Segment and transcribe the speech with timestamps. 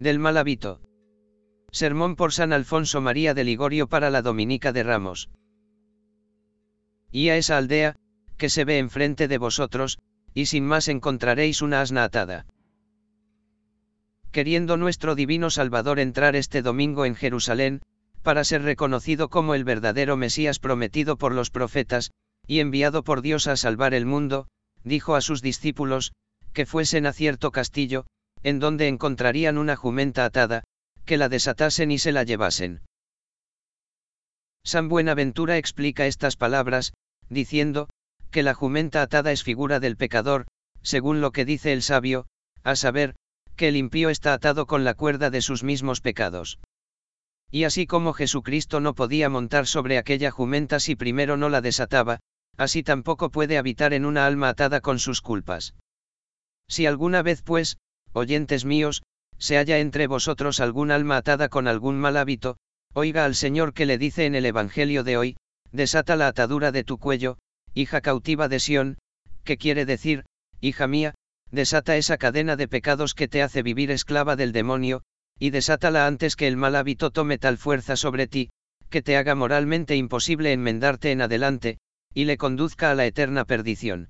[0.00, 0.80] Del mal hábito.
[1.72, 5.28] Sermón por San Alfonso María de Ligorio para la Dominica de Ramos.
[7.10, 7.96] Y a esa aldea,
[8.36, 9.98] que se ve enfrente de vosotros,
[10.34, 12.46] y sin más encontraréis una asna atada.
[14.30, 17.80] Queriendo nuestro divino Salvador entrar este domingo en Jerusalén,
[18.22, 22.12] para ser reconocido como el verdadero Mesías prometido por los profetas,
[22.46, 24.46] y enviado por Dios a salvar el mundo,
[24.84, 26.12] dijo a sus discípulos,
[26.52, 28.06] que fuesen a cierto castillo,
[28.42, 30.64] en donde encontrarían una jumenta atada,
[31.04, 32.82] que la desatasen y se la llevasen.
[34.64, 36.92] San Buenaventura explica estas palabras,
[37.28, 37.88] diciendo,
[38.30, 40.46] que la jumenta atada es figura del pecador,
[40.82, 42.26] según lo que dice el sabio,
[42.62, 43.14] a saber,
[43.56, 46.58] que el impío está atado con la cuerda de sus mismos pecados.
[47.50, 52.20] Y así como Jesucristo no podía montar sobre aquella jumenta si primero no la desataba,
[52.56, 55.74] así tampoco puede habitar en una alma atada con sus culpas.
[56.68, 57.78] Si alguna vez pues,
[58.18, 59.02] oyentes míos,
[59.38, 62.56] se halla entre vosotros algún alma atada con algún mal hábito,
[62.92, 65.36] oiga al Señor que le dice en el Evangelio de hoy,
[65.72, 67.38] desata la atadura de tu cuello,
[67.74, 68.98] hija cautiva de Sión,
[69.44, 70.24] que quiere decir,
[70.60, 71.14] hija mía,
[71.50, 75.02] desata esa cadena de pecados que te hace vivir esclava del demonio,
[75.38, 78.50] y desátala antes que el mal hábito tome tal fuerza sobre ti,
[78.90, 81.78] que te haga moralmente imposible enmendarte en adelante,
[82.12, 84.08] y le conduzca a la eterna perdición.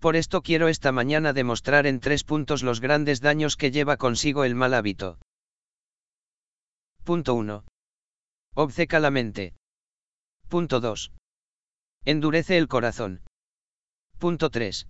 [0.00, 4.44] Por esto quiero esta mañana demostrar en tres puntos los grandes daños que lleva consigo
[4.44, 5.18] el mal hábito.
[7.02, 7.64] Punto 1.
[8.54, 9.54] Obceca la mente.
[10.48, 11.12] Punto 2.
[12.04, 13.22] Endurece el corazón.
[14.18, 14.88] Punto 3.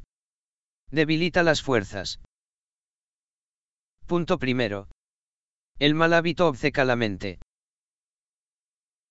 [0.90, 2.20] Debilita las fuerzas.
[4.06, 4.88] Punto primero.
[5.78, 7.38] El mal hábito obceca la mente.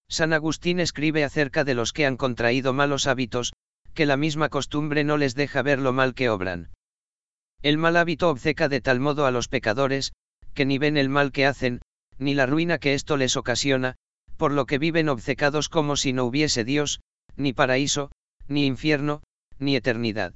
[0.09, 3.53] San Agustín escribe acerca de los que han contraído malos hábitos,
[3.98, 6.69] que la misma costumbre no les deja ver lo mal que obran.
[7.63, 10.13] El mal hábito obceca de tal modo a los pecadores,
[10.53, 11.81] que ni ven el mal que hacen,
[12.19, 13.96] ni la ruina que esto les ocasiona,
[14.38, 17.02] por lo que viven obcecados como si no hubiese Dios,
[17.38, 18.12] ni paraíso,
[18.47, 19.24] ni infierno,
[19.58, 20.35] ni eternidad.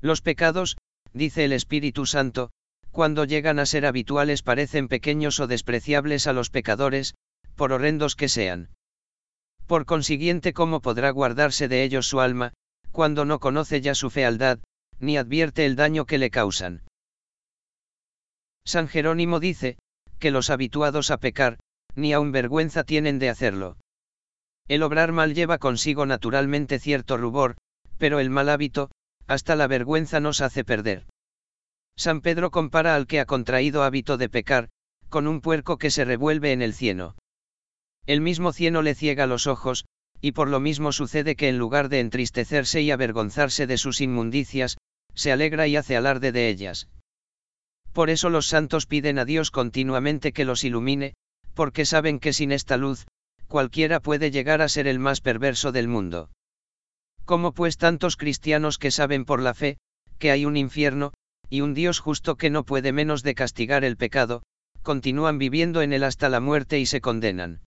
[0.00, 0.78] Los pecados,
[1.12, 2.50] dice el Espíritu Santo,
[2.92, 7.14] cuando llegan a ser habituales parecen pequeños o despreciables a los pecadores,
[7.56, 8.70] por horrendos que sean.
[9.66, 12.52] Por consiguiente, ¿cómo podrá guardarse de ellos su alma,
[12.92, 14.58] cuando no conoce ya su fealdad,
[14.98, 16.82] ni advierte el daño que le causan?
[18.64, 19.78] San Jerónimo dice,
[20.18, 21.58] que los habituados a pecar,
[21.94, 23.76] ni aun vergüenza tienen de hacerlo.
[24.68, 27.56] El obrar mal lleva consigo naturalmente cierto rubor,
[27.98, 28.90] pero el mal hábito,
[29.26, 31.06] hasta la vergüenza nos hace perder.
[31.96, 34.70] San Pedro compara al que ha contraído hábito de pecar,
[35.08, 37.14] con un puerco que se revuelve en el cieno.
[38.06, 39.86] El mismo cieno le ciega los ojos,
[40.20, 44.76] y por lo mismo sucede que en lugar de entristecerse y avergonzarse de sus inmundicias,
[45.14, 46.88] se alegra y hace alarde de ellas.
[47.92, 51.14] Por eso los santos piden a Dios continuamente que los ilumine,
[51.54, 53.06] porque saben que sin esta luz,
[53.46, 56.30] cualquiera puede llegar a ser el más perverso del mundo.
[57.24, 59.78] Como pues tantos cristianos que saben por la fe,
[60.18, 61.12] que hay un infierno,
[61.48, 64.42] y un Dios justo que no puede menos de castigar el pecado,
[64.82, 67.60] continúan viviendo en él hasta la muerte y se condenan.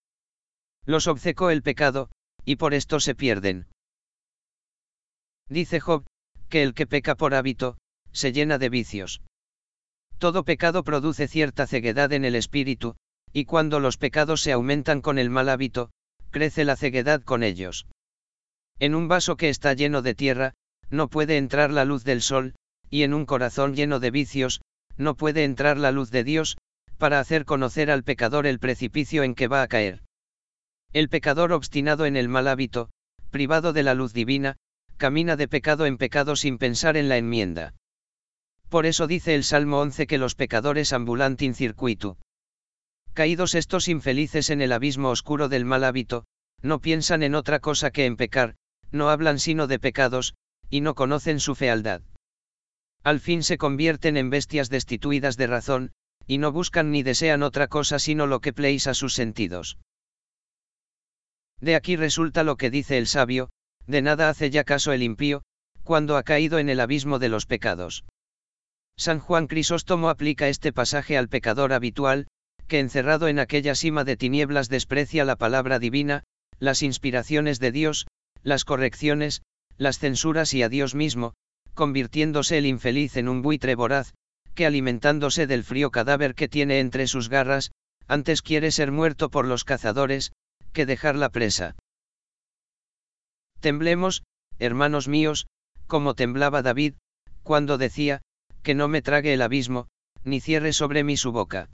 [0.88, 2.10] Los obcecó el pecado,
[2.46, 3.68] y por esto se pierden.
[5.50, 6.06] Dice Job,
[6.48, 7.78] que el que peca por hábito,
[8.14, 9.22] se llena de vicios.
[10.18, 12.96] Todo pecado produce cierta ceguedad en el espíritu,
[13.34, 15.92] y cuando los pecados se aumentan con el mal hábito,
[16.32, 17.86] crece la ceguedad con ellos.
[18.80, 20.54] En un vaso que está lleno de tierra,
[20.90, 22.56] no puede entrar la luz del sol,
[22.90, 24.62] y en un corazón lleno de vicios,
[24.96, 26.58] no puede entrar la luz de Dios,
[26.98, 30.07] para hacer conocer al pecador el precipicio en que va a caer.
[30.94, 32.90] El pecador obstinado en el mal hábito,
[33.30, 34.56] privado de la luz divina,
[34.98, 37.74] camina de pecado en pecado sin pensar en la enmienda.
[38.70, 42.18] Por eso dice el Salmo 11 que los pecadores ambulant in circuito.
[43.14, 46.26] Caídos estos infelices en el abismo oscuro del mal hábito,
[46.62, 48.56] no piensan en otra cosa que en pecar,
[48.92, 50.36] no hablan sino de pecados,
[50.70, 52.02] y no conocen su fealdad.
[53.04, 55.92] Al fin se convierten en bestias destituidas de razón,
[56.26, 59.78] y no buscan ni desean otra cosa sino lo que pleis a sus sentidos.
[61.60, 63.50] De aquí resulta lo que dice el sabio,
[63.88, 65.44] de nada hace ya caso el impío,
[65.84, 68.04] cuando ha caído en el abismo de los pecados.
[68.98, 72.28] San Juan Crisóstomo aplica este pasaje al pecador habitual,
[72.68, 76.24] que encerrado en aquella sima de tinieblas desprecia la palabra divina,
[76.60, 78.08] las inspiraciones de Dios,
[78.44, 79.42] las correcciones,
[79.78, 81.34] las censuras y a Dios mismo,
[81.74, 84.14] convirtiéndose el infeliz en un buitre voraz,
[84.56, 87.72] que alimentándose del frío cadáver que tiene entre sus garras,
[88.08, 90.32] antes quiere ser muerto por los cazadores,
[90.74, 91.76] que dejar la presa.
[93.60, 94.24] Temblemos,
[94.60, 95.48] hermanos míos,
[95.88, 96.96] como temblaba David,
[97.44, 98.22] cuando decía,
[98.62, 99.88] que no me trague el abismo,
[100.24, 101.70] ni cierre sobre mí su boca.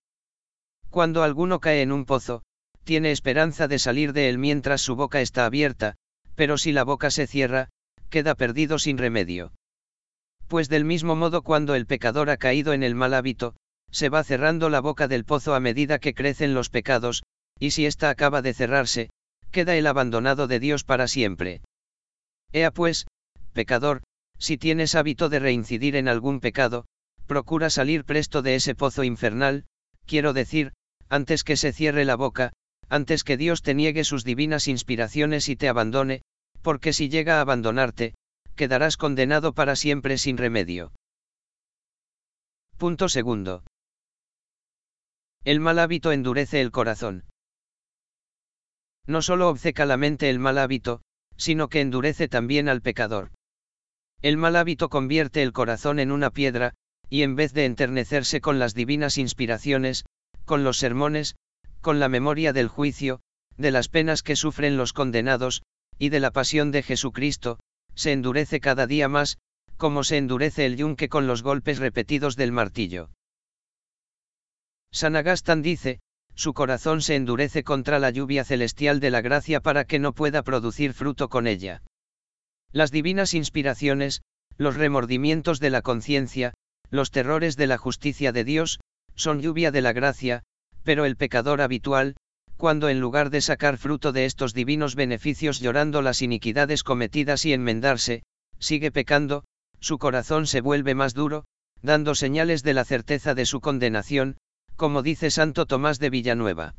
[0.90, 2.44] Cuando alguno cae en un pozo,
[2.84, 5.96] tiene esperanza de salir de él mientras su boca está abierta,
[6.36, 7.69] pero si la boca se cierra,
[8.10, 9.54] queda perdido sin remedio.
[10.48, 13.56] Pues del mismo modo cuando el pecador ha caído en el mal hábito,
[13.89, 17.24] se va cerrando la boca del pozo a medida que crecen los pecados,
[17.63, 19.10] y si ésta acaba de cerrarse,
[19.50, 21.62] queda el abandonado de Dios para siempre.
[22.51, 23.07] Ea pues,
[23.54, 24.04] pecador,
[24.38, 26.83] si tienes hábito de reincidir en algún pecado,
[27.25, 29.63] procura salir presto de ese pozo infernal,
[30.06, 30.74] quiero decir,
[31.07, 32.51] antes que se cierre la boca,
[32.89, 36.21] antes que Dios te niegue sus divinas inspiraciones y te abandone,
[36.63, 38.13] porque si llega a abandonarte,
[38.57, 40.92] quedarás condenado para siempre sin remedio.
[42.75, 43.63] Punto segundo.
[45.45, 47.24] El mal hábito endurece el corazón.
[49.06, 51.02] No solo obceca la mente el mal hábito,
[51.38, 53.32] sino que endurece también al pecador.
[54.22, 56.74] El mal hábito convierte el corazón en una piedra,
[57.10, 60.06] y en vez de enternecerse con las divinas inspiraciones,
[60.46, 61.36] con los sermones,
[61.82, 63.20] con la memoria del juicio,
[63.58, 65.64] de las penas que sufren los condenados,
[66.00, 67.60] y de la pasión de Jesucristo,
[67.96, 69.38] se endurece cada día más,
[69.78, 73.10] como se endurece el yunque con los golpes repetidos del martillo.
[74.92, 76.00] San Agustín dice,
[76.36, 80.44] su corazón se endurece contra la lluvia celestial de la gracia para que no pueda
[80.44, 81.84] producir fruto con ella.
[82.72, 84.22] Las divinas inspiraciones,
[84.58, 86.54] los remordimientos de la conciencia,
[86.90, 88.80] los terrores de la justicia de Dios,
[89.16, 90.44] son lluvia de la gracia,
[90.84, 92.16] pero el pecador habitual,
[92.58, 97.54] cuando en lugar de sacar fruto de estos divinos beneficios llorando las iniquidades cometidas y
[97.54, 98.24] enmendarse,
[98.60, 99.44] sigue pecando,
[99.80, 101.46] su corazón se vuelve más duro,
[101.82, 104.38] dando señales de la certeza de su condenación,
[104.84, 106.76] como dice Santo Tomás de Villanueva.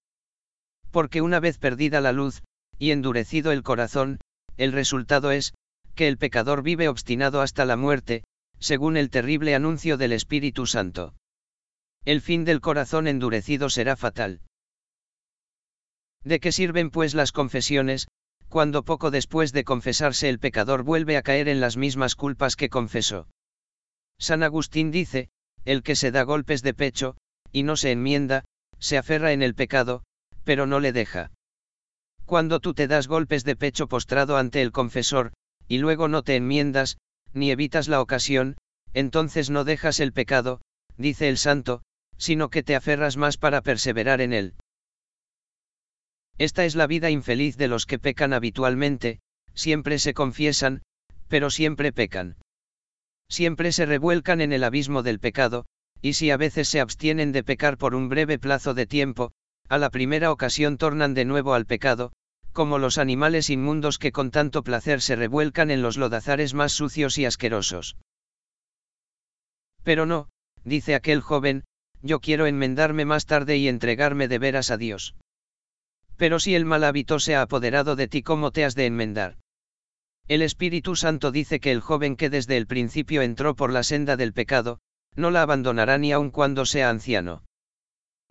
[0.90, 2.42] Porque una vez perdida la luz,
[2.76, 4.20] y endurecido el corazón,
[4.58, 5.54] el resultado es,
[5.94, 8.22] que el pecador vive obstinado hasta la muerte,
[8.60, 11.14] según el terrible anuncio del Espíritu Santo.
[12.04, 14.42] El fin del corazón endurecido será fatal.
[16.24, 18.06] ¿De qué sirven pues las confesiones,
[18.50, 22.68] cuando poco después de confesarse el pecador vuelve a caer en las mismas culpas que
[22.68, 23.28] confesó?
[24.18, 25.30] San Agustín dice,
[25.64, 27.16] el que se da golpes de pecho,
[27.54, 28.44] y no se enmienda,
[28.80, 30.02] se aferra en el pecado,
[30.42, 31.30] pero no le deja.
[32.26, 35.32] Cuando tú te das golpes de pecho postrado ante el confesor,
[35.68, 36.98] y luego no te enmiendas,
[37.32, 38.56] ni evitas la ocasión,
[38.92, 40.62] entonces no dejas el pecado,
[40.96, 41.82] dice el santo,
[42.18, 44.54] sino que te aferras más para perseverar en él.
[46.38, 49.20] Esta es la vida infeliz de los que pecan habitualmente,
[49.54, 50.82] siempre se confiesan,
[51.28, 52.36] pero siempre pecan.
[53.28, 55.66] Siempre se revuelcan en el abismo del pecado,
[56.04, 59.32] y si a veces se abstienen de pecar por un breve plazo de tiempo,
[59.70, 62.12] a la primera ocasión tornan de nuevo al pecado,
[62.52, 67.16] como los animales inmundos que con tanto placer se revuelcan en los lodazares más sucios
[67.16, 67.96] y asquerosos.
[69.82, 70.28] Pero no,
[70.62, 71.64] dice aquel joven,
[72.02, 75.14] yo quiero enmendarme más tarde y entregarme de veras a Dios.
[76.18, 79.38] Pero si el mal hábito se ha apoderado de ti, ¿cómo te has de enmendar?
[80.28, 84.18] El Espíritu Santo dice que el joven que desde el principio entró por la senda
[84.18, 84.80] del pecado,
[85.16, 87.44] no la abandonará ni aun cuando sea anciano.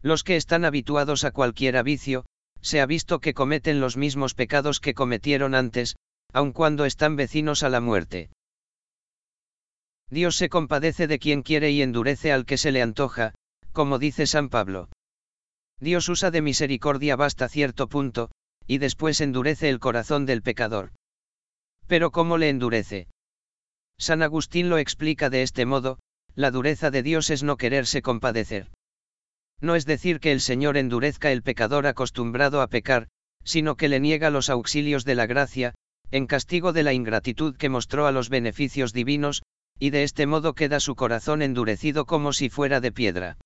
[0.02, 2.26] Los que están habituados a cualquier vicio,
[2.62, 5.96] se ha visto que cometen los mismos pecados que cometieron antes,
[6.32, 8.30] aun cuando están vecinos a la muerte.
[10.10, 13.34] Dios se compadece de quien quiere y endurece al que se le antoja,
[13.72, 14.90] como dice San Pablo.
[15.80, 18.30] Dios usa de misericordia hasta cierto punto,
[18.68, 20.92] y después endurece el corazón del pecador.
[21.88, 23.08] Pero ¿cómo le endurece?
[23.98, 26.00] San Agustín lo explica de este modo,
[26.36, 28.70] la dureza de Dios es no quererse compadecer.
[29.62, 33.08] No es decir que el Señor endurezca el pecador acostumbrado a pecar,
[33.44, 35.76] sino que le niega los auxilios de la gracia,
[36.12, 39.44] en castigo de la ingratitud que mostró a los beneficios divinos,
[39.80, 43.38] y de este modo queda su corazón endurecido como si fuera de piedra.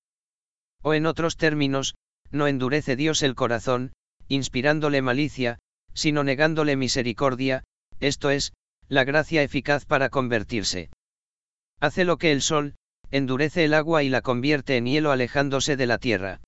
[0.82, 1.94] O en otros términos,
[2.30, 3.92] no endurece Dios el corazón,
[4.28, 5.58] inspirándole malicia,
[5.94, 7.64] sino negándole misericordia,
[8.00, 8.52] esto es,
[8.88, 10.90] la gracia eficaz para convertirse.
[11.80, 12.74] Hace lo que el sol,
[13.10, 16.40] endurece el agua y la convierte en hielo alejándose de la tierra.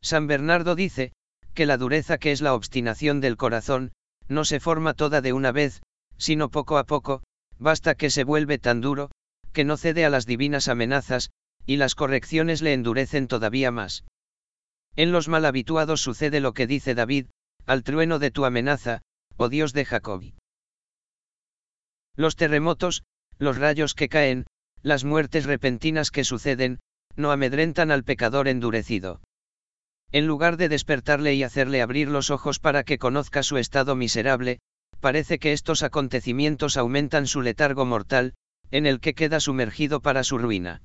[0.00, 1.12] San Bernardo dice,
[1.54, 3.92] que la dureza que es la obstinación del corazón,
[4.28, 5.82] no se forma toda de una vez,
[6.16, 7.22] sino poco a poco,
[7.58, 9.10] basta que se vuelve tan duro,
[9.52, 11.30] que no cede a las divinas amenazas,
[11.66, 14.04] y las correcciones le endurecen todavía más.
[14.94, 17.26] En los mal habituados sucede lo que dice David,
[17.66, 19.02] al trueno de tu amenaza,
[19.36, 20.22] oh Dios de Jacob.
[22.16, 23.02] Los terremotos,
[23.38, 24.46] los rayos que caen,
[24.82, 26.80] las muertes repentinas que suceden,
[27.16, 29.20] no amedrentan al pecador endurecido.
[30.10, 34.60] En lugar de despertarle y hacerle abrir los ojos para que conozca su estado miserable,
[35.00, 38.34] parece que estos acontecimientos aumentan su letargo mortal,
[38.70, 40.82] en el que queda sumergido para su ruina.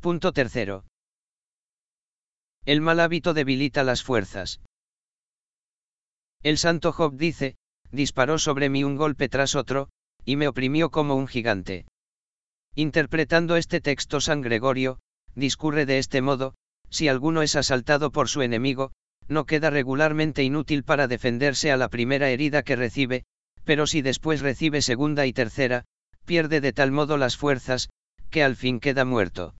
[0.00, 0.84] Punto tercero.
[2.64, 4.60] El mal hábito debilita las fuerzas.
[6.42, 7.56] El santo Job dice,
[7.90, 9.90] disparó sobre mí un golpe tras otro,
[10.24, 11.86] y me oprimió como un gigante.
[12.74, 14.98] Interpretando este texto San Gregorio,
[15.34, 16.54] discurre de este modo,
[16.90, 18.92] si alguno es asaltado por su enemigo,
[19.28, 23.24] no queda regularmente inútil para defenderse a la primera herida que recibe,
[23.64, 25.84] pero si después recibe segunda y tercera,
[26.24, 27.88] pierde de tal modo las fuerzas,
[28.30, 29.54] que al fin queda muerto.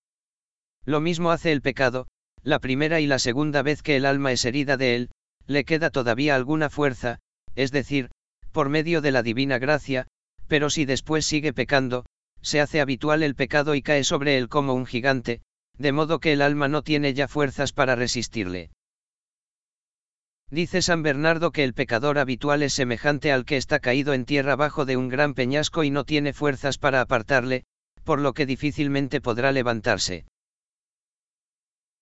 [0.85, 2.07] Lo mismo hace el pecado,
[2.43, 5.11] la primera y la segunda vez que el alma es herida de él,
[5.47, 7.21] le queda todavía alguna fuerza,
[7.55, 8.11] es decir,
[8.53, 10.09] por medio de la divina gracia,
[10.53, 12.05] pero si después sigue pecando,
[12.43, 15.41] se hace habitual el pecado y cae sobre él como un gigante,
[15.79, 18.69] de modo que el alma no tiene ya fuerzas para resistirle.
[20.51, 24.55] Dice San Bernardo que el pecador habitual es semejante al que está caído en tierra
[24.55, 27.65] bajo de un gran peñasco y no tiene fuerzas para apartarle,
[28.05, 30.27] por lo que difícilmente podrá levantarse.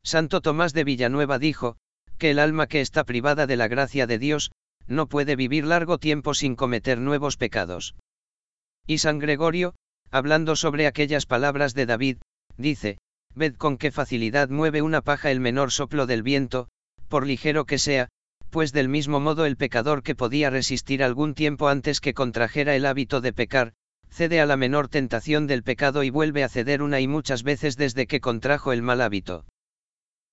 [0.02, 1.76] Santo Tomás de Villanueva dijo,
[2.18, 4.50] que el alma que está privada de la gracia de Dios,
[4.88, 7.94] no puede vivir largo tiempo sin cometer nuevos pecados.
[8.86, 9.74] Y San Gregorio,
[10.10, 12.18] hablando sobre aquellas palabras de David,
[12.56, 12.98] dice,
[13.34, 16.68] Ved con qué facilidad mueve una paja el menor soplo del viento,
[17.08, 18.08] por ligero que sea,
[18.50, 22.84] pues del mismo modo el pecador que podía resistir algún tiempo antes que contrajera el
[22.84, 23.72] hábito de pecar,
[24.10, 27.76] cede a la menor tentación del pecado y vuelve a ceder una y muchas veces
[27.76, 29.44] desde que contrajo el mal hábito.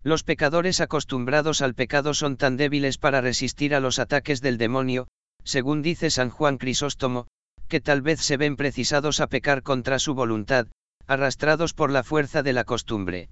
[0.01, 5.07] Los pecadores acostumbrados al pecado son tan débiles para resistir a los ataques del demonio,
[5.43, 7.27] según dice San Juan Crisóstomo,
[7.67, 10.67] que tal vez se ven precisados a pecar contra su voluntad,
[11.05, 13.29] arrastrados por la fuerza de la costumbre.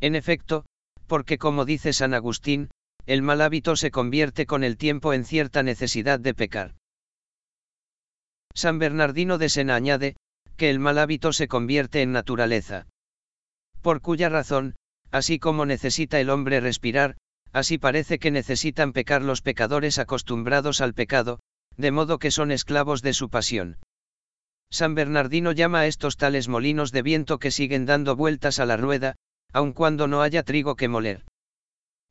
[0.00, 0.64] En efecto,
[1.06, 2.70] porque como dice San Agustín,
[3.06, 6.74] el mal hábito se convierte con el tiempo en cierta necesidad de pecar.
[8.54, 10.16] San Bernardino de Sena añade,
[10.56, 12.86] que el mal hábito se convierte en naturaleza.
[13.80, 14.74] Por cuya razón,
[15.10, 17.16] así como necesita el hombre respirar,
[17.52, 21.40] así parece que necesitan pecar los pecadores acostumbrados al pecado,
[21.78, 23.78] de modo que son esclavos de su pasión.
[24.70, 28.76] San Bernardino llama a estos tales molinos de viento que siguen dando vueltas a la
[28.76, 29.16] rueda,
[29.52, 31.24] aun cuando no haya trigo que moler.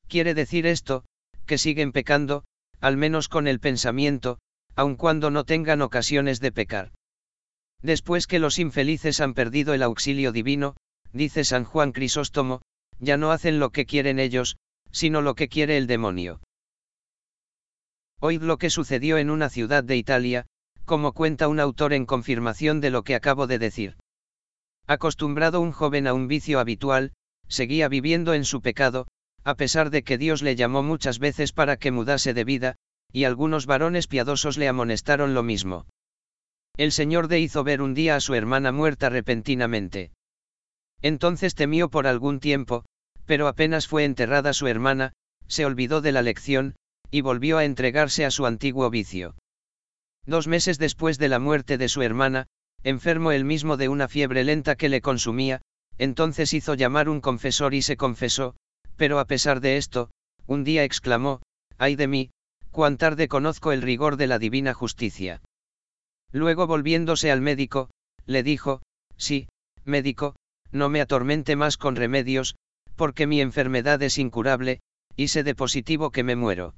[0.08, 1.06] Quiere decir esto,
[1.46, 2.46] que siguen pecando,
[2.80, 4.40] al menos con el pensamiento,
[4.76, 6.92] aun cuando no tengan ocasiones de pecar.
[7.82, 10.76] Después que los infelices han perdido el auxilio divino,
[11.14, 12.62] dice San Juan Crisóstomo,
[13.00, 14.58] ya no hacen lo que quieren ellos,
[14.92, 16.40] sino lo que quiere el demonio.
[18.20, 20.46] Oíd lo que sucedió en una ciudad de Italia,
[20.86, 23.98] como cuenta un autor en confirmación de lo que acabo de decir.
[24.88, 27.14] Acostumbrado un joven a un vicio habitual,
[27.48, 29.08] seguía viviendo en su pecado,
[29.44, 32.76] a pesar de que Dios le llamó muchas veces para que mudase de vida,
[33.12, 35.86] y algunos varones piadosos le amonestaron lo mismo.
[36.76, 40.12] El Señor de hizo ver un día a su hermana muerta repentinamente.
[41.02, 42.86] Entonces temió por algún tiempo,
[43.26, 45.14] pero apenas fue enterrada su hermana,
[45.48, 46.76] se olvidó de la lección,
[47.12, 49.36] y volvió a entregarse a su antiguo vicio.
[50.26, 52.48] Dos meses después de la muerte de su hermana,
[52.84, 55.62] enfermo él mismo de una fiebre lenta que le consumía,
[55.98, 58.56] entonces hizo llamar un confesor y se confesó,
[58.98, 60.12] pero a pesar de esto,
[60.46, 61.42] un día exclamó,
[61.78, 62.32] ay de mí,
[62.72, 65.42] cuán tarde conozco el rigor de la divina justicia.
[66.32, 67.90] Luego volviéndose al médico,
[68.26, 68.82] le dijo,
[69.16, 69.48] sí,
[69.86, 70.36] médico,
[70.72, 72.56] no me atormente más con remedios,
[72.96, 74.82] porque mi enfermedad es incurable,
[75.16, 76.74] y sé de positivo que me muero.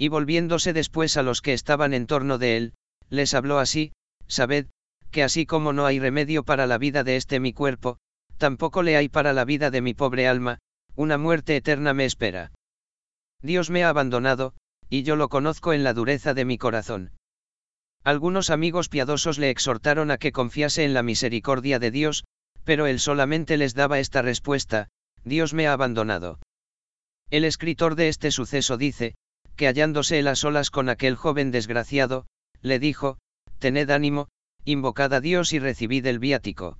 [0.00, 2.74] Y volviéndose después a los que estaban en torno de él,
[3.10, 3.92] les habló así,
[4.28, 4.68] sabed,
[5.10, 7.98] que así como no hay remedio para la vida de este mi cuerpo,
[8.38, 10.58] tampoco le hay para la vida de mi pobre alma,
[10.96, 12.50] una muerte eterna me espera.
[13.42, 14.54] Dios me ha abandonado,
[14.88, 17.12] y yo lo conozco en la dureza de mi corazón.
[18.02, 22.24] Algunos amigos piadosos le exhortaron a que confiase en la misericordia de Dios,
[22.64, 24.88] pero él solamente les daba esta respuesta,
[25.24, 26.38] Dios me ha abandonado.
[27.28, 29.14] El escritor de este suceso dice,
[29.60, 32.24] que hallándose él a solas con aquel joven desgraciado,
[32.62, 33.18] le dijo,
[33.58, 34.28] Tened ánimo,
[34.64, 36.78] invocad a Dios y recibid el viático.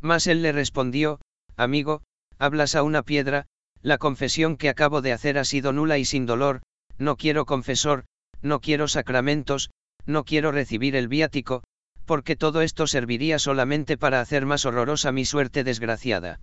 [0.00, 1.20] Mas él le respondió,
[1.54, 2.00] Amigo,
[2.38, 3.44] hablas a una piedra,
[3.82, 6.62] la confesión que acabo de hacer ha sido nula y sin dolor,
[6.96, 8.06] no quiero confesor,
[8.40, 9.68] no quiero sacramentos,
[10.06, 11.62] no quiero recibir el viático,
[12.06, 16.40] porque todo esto serviría solamente para hacer más horrorosa mi suerte desgraciada.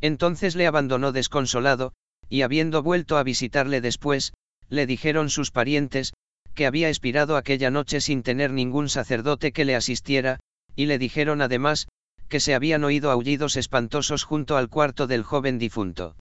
[0.00, 1.94] Entonces le abandonó desconsolado,
[2.28, 4.32] y habiendo vuelto a visitarle después,
[4.72, 6.14] le dijeron sus parientes,
[6.54, 10.40] que había expirado aquella noche sin tener ningún sacerdote que le asistiera,
[10.74, 11.88] y le dijeron además,
[12.30, 16.16] que se habían oído aullidos espantosos junto al cuarto del joven difunto.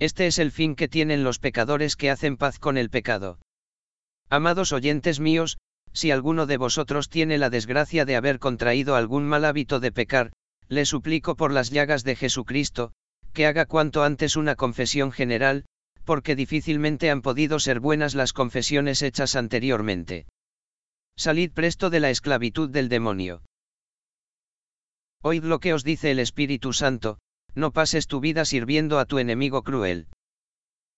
[0.00, 3.38] Este es el fin que tienen los pecadores que hacen paz con el pecado.
[4.28, 5.58] Amados oyentes míos,
[5.92, 10.32] si alguno de vosotros tiene la desgracia de haber contraído algún mal hábito de pecar,
[10.66, 12.92] le suplico por las llagas de Jesucristo,
[13.32, 15.66] que haga cuanto antes una confesión general,
[16.04, 20.26] porque difícilmente han podido ser buenas las confesiones hechas anteriormente.
[21.16, 23.42] Salid presto de la esclavitud del demonio.
[25.22, 27.18] Oíd lo que os dice el Espíritu Santo,
[27.54, 30.08] no pases tu vida sirviendo a tu enemigo cruel.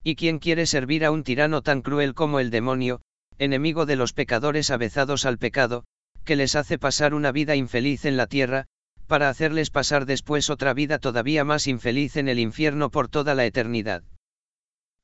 [0.03, 3.01] ¿Y quién quiere servir a un tirano tan cruel como el demonio,
[3.37, 5.85] enemigo de los pecadores avezados al pecado,
[6.25, 8.65] que les hace pasar una vida infeliz en la tierra,
[9.07, 13.45] para hacerles pasar después otra vida todavía más infeliz en el infierno por toda la
[13.45, 14.03] eternidad?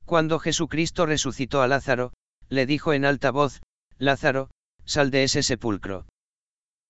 [0.04, 2.12] Cuando Jesucristo resucitó a Lázaro,
[2.48, 3.62] le dijo en alta voz,
[3.98, 4.50] Lázaro,
[4.84, 6.06] sal de ese sepulcro.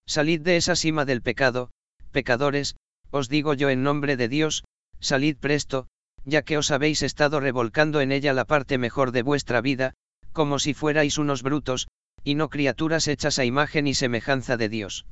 [0.06, 1.70] Salid de esa cima del pecado,
[2.12, 2.76] pecadores,
[3.10, 4.64] os digo yo en nombre de Dios,
[5.00, 5.86] salid presto,
[6.24, 9.94] ya que os habéis estado revolcando en ella la parte mejor de vuestra vida,
[10.32, 11.88] como si fuerais unos brutos,
[12.24, 15.06] y no criaturas hechas a imagen y semejanza de Dios.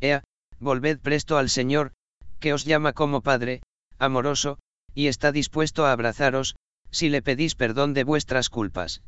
[0.00, 0.24] Ea,
[0.58, 1.92] volved presto al Señor,
[2.40, 3.62] que os llama como Padre,
[3.98, 4.58] amoroso,
[4.94, 6.56] y está dispuesto a abrazaros,
[6.96, 9.02] si le pedís perdón de vuestras culpas.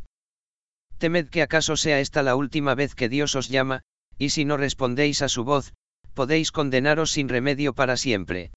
[0.98, 3.82] Temed que acaso sea esta la última vez que Dios os llama,
[4.18, 5.72] y si no respondéis a su voz,
[6.14, 8.50] podéis condenaros sin remedio para siempre.